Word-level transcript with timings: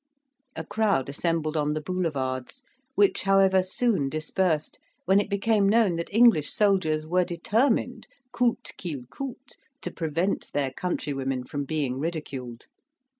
A 0.55 0.63
crowd 0.65 1.09
assembled 1.09 1.55
on 1.55 1.73
the 1.73 1.79
Boulevards; 1.79 2.63
which, 2.95 3.21
however, 3.21 3.61
soon 3.61 4.09
dispersed 4.09 4.79
when 5.05 5.19
it 5.19 5.29
became 5.29 5.69
known 5.69 5.95
that 5.97 6.11
English 6.11 6.49
soldiers 6.49 7.05
were 7.05 7.23
determined, 7.23 8.07
coute 8.31 8.71
qu'il 8.79 9.03
coute, 9.11 9.57
to 9.81 9.91
prevent 9.91 10.49
their 10.53 10.71
countrywomen 10.71 11.43
from 11.43 11.65
being 11.65 11.99
ridiculed. 11.99 12.65